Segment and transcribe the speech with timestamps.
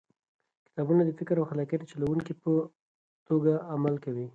[0.67, 2.51] کتابونه د فکر او خلاقیت د چلوونکي په
[3.27, 4.27] توګه عمل کوي.